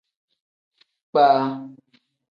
Kpaa. 1.09 1.41